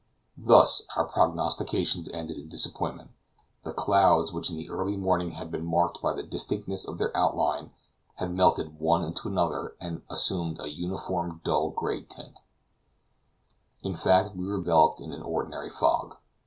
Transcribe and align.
Thus 0.43 0.87
our 0.95 1.05
prognostications 1.05 2.09
ended 2.09 2.39
in 2.39 2.49
disappointment; 2.49 3.11
the 3.61 3.71
clouds, 3.71 4.33
which 4.33 4.49
in 4.49 4.55
the 4.55 4.67
early 4.67 4.97
morning 4.97 5.33
had 5.33 5.51
been 5.51 5.63
marked 5.63 6.01
by 6.01 6.11
the 6.13 6.23
distinctness 6.23 6.87
of 6.87 6.97
their 6.97 7.15
outline, 7.15 7.69
had 8.15 8.33
melted 8.33 8.79
one 8.79 9.03
into 9.03 9.27
another 9.27 9.75
and 9.79 10.01
assumed 10.09 10.57
an 10.59 10.71
uniform 10.71 11.39
dull 11.43 11.69
gray 11.69 12.01
tint; 12.01 12.39
in 13.83 13.95
fact, 13.95 14.35
we 14.35 14.47
were 14.47 14.55
enveloped 14.55 14.99
in 14.99 15.11
an 15.13 15.21
ordinary 15.21 15.69
fog. 15.69 16.17